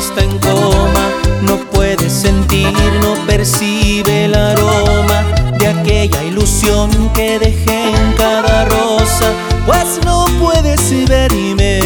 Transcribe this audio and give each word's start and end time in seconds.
está 0.00 0.22
en 0.22 0.38
coma, 0.38 1.12
no 1.42 1.58
puede 1.70 2.08
sentir, 2.08 2.72
no 3.02 3.14
percibe 3.26 4.24
el 4.24 4.34
aroma 4.34 5.22
de 5.58 5.66
aquella 5.68 6.24
ilusión 6.24 6.90
que 7.12 7.38
dejé 7.38 7.90
en 7.90 8.12
cada 8.16 8.64
rosa, 8.64 9.30
pues 9.66 10.00
no 10.06 10.24
puedes 10.40 10.80
verme. 11.06 11.80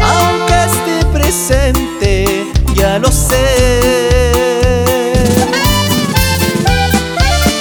Aunque 0.00 0.54
esté 0.70 1.06
presente, 1.12 2.46
ya 2.74 2.98
lo 2.98 3.12
sé. 3.12 4.32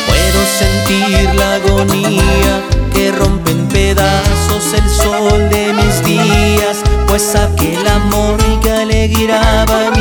Puedo 0.08 0.40
sentir 0.62 1.36
la 1.36 1.56
agonía 1.56 2.62
que 2.94 3.12
rompe 3.12 3.52
en 3.52 3.68
pedazos 3.68 4.74
el 4.74 4.90
sol 4.90 5.50
de 5.50 5.74
mis 5.74 6.04
días, 6.06 6.78
pues 7.08 7.36
aquel 7.36 7.81
que 9.08 10.01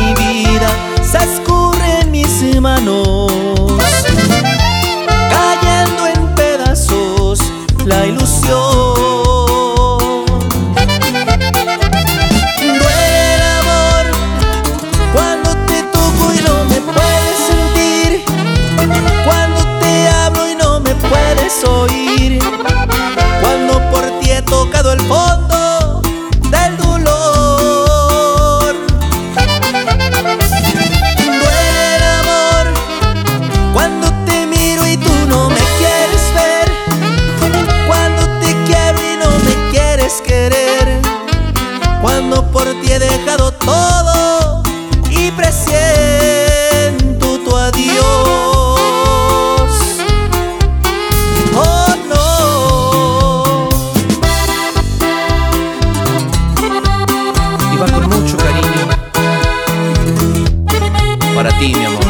para 61.43 61.59
ti, 61.59 61.73
mi 61.75 61.85
amor. 61.87 62.05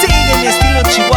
Sigue 0.00 0.32
mi 0.40 0.46
estilo 0.48 0.82
Chihuahua. 0.90 1.16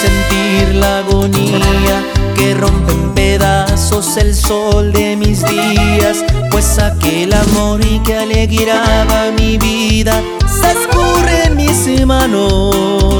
sentir 0.00 0.74
la 0.76 0.98
agonía 0.98 2.02
que 2.34 2.54
rompe 2.54 2.92
en 2.92 3.14
pedazos 3.14 4.16
el 4.16 4.34
sol 4.34 4.92
de 4.92 5.16
mis 5.16 5.44
días, 5.44 6.24
pues 6.50 6.78
aquel 6.78 7.34
amor 7.34 7.84
y 7.84 7.98
que 8.00 8.16
alegraba 8.16 9.32
mi 9.36 9.58
vida 9.58 10.22
se 10.46 10.70
escurre 10.70 11.46
en 11.46 11.56
mis 11.56 12.06
manos, 12.06 13.17